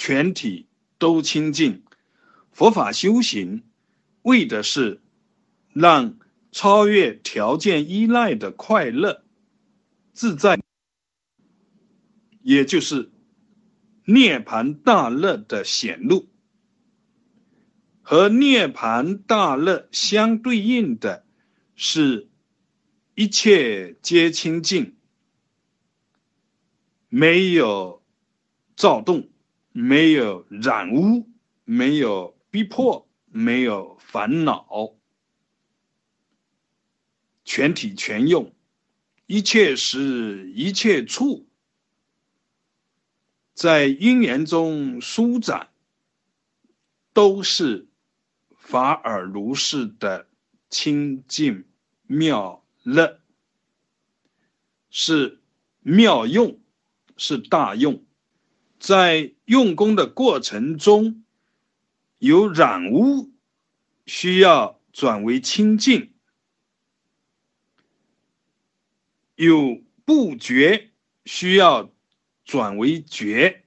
[0.00, 0.66] 全体
[0.96, 1.82] 都清净。
[2.52, 3.64] 佛法修行，
[4.22, 5.02] 为的是
[5.74, 6.18] 让
[6.50, 9.22] 超越条件依赖的快乐、
[10.14, 10.58] 自在，
[12.40, 13.10] 也就是
[14.06, 16.30] 涅槃大乐的显露。
[18.00, 21.26] 和涅槃大乐相对应的
[21.76, 22.30] 是，
[23.14, 24.96] 一切皆清净，
[27.10, 28.02] 没有
[28.74, 29.28] 躁动，
[29.72, 31.28] 没有染污，
[31.64, 32.38] 没有。
[32.52, 34.96] 逼迫没有烦恼，
[37.44, 38.52] 全体全用，
[39.26, 41.46] 一切时一切处，
[43.54, 45.68] 在因缘中舒展，
[47.12, 47.86] 都是
[48.56, 50.26] 法尔如是的
[50.68, 51.64] 清净
[52.08, 53.20] 妙乐，
[54.90, 55.40] 是
[55.82, 56.58] 妙用，
[57.16, 58.04] 是大用，
[58.80, 61.24] 在用功的过程中。
[62.18, 63.32] 有染污，
[64.04, 66.10] 需要转为清净；
[69.36, 70.90] 有不觉，
[71.24, 71.90] 需要
[72.44, 73.62] 转为觉；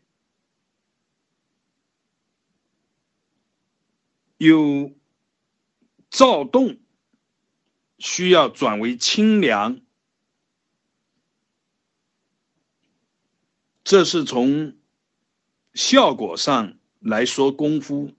[4.37, 4.95] 有
[6.11, 6.77] 躁动，
[7.97, 9.81] 需要转为清凉。
[13.83, 14.77] 这是从
[15.73, 18.13] 效果上来说功夫。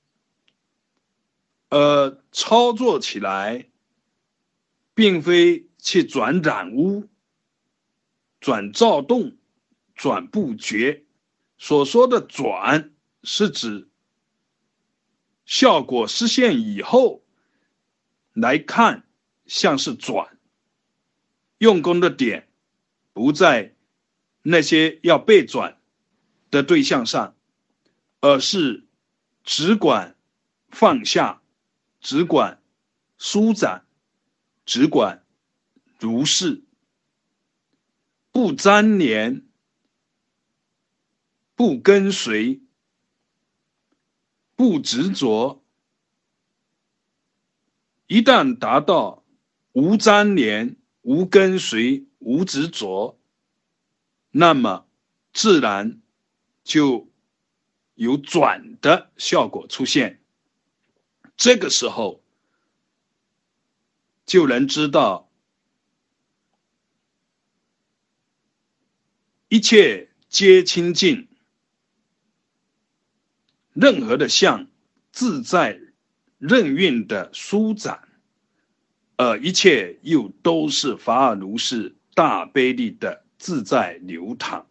[1.71, 3.69] 呃，操作起来，
[4.95, 7.09] 并非去转染污、
[8.41, 9.37] 转躁动、
[9.95, 11.05] 转不觉。
[11.59, 13.89] 所说的转，是指
[15.45, 17.25] 效果实现以后
[18.33, 19.05] 来看，
[19.47, 20.39] 像是转。
[21.59, 22.49] 用功的点
[23.13, 23.75] 不在
[24.43, 25.81] 那些要被转
[26.51, 27.35] 的对象上，
[28.25, 28.87] 而是
[29.45, 30.17] 只管
[30.71, 31.43] 放下。
[32.01, 32.63] 只管
[33.17, 33.87] 舒展，
[34.67, 35.25] 只管
[35.99, 36.63] 如是，
[38.31, 39.47] 不粘连，
[41.55, 42.61] 不跟随，
[44.55, 45.63] 不执着。
[48.07, 49.25] 一旦达到
[49.73, 53.19] 无粘连、无跟随、无执着，
[54.31, 54.87] 那么
[55.33, 56.03] 自然
[56.63, 57.09] 就
[57.95, 60.21] 有转的效果出现。
[61.37, 62.23] 这个时候，
[64.25, 65.29] 就能知道
[69.49, 71.29] 一切皆清净，
[73.73, 74.69] 任何的相
[75.13, 75.81] 自在
[76.39, 78.09] 任运的舒展，
[79.17, 84.67] 而一切又都是法尔如是大悲力的自在流淌。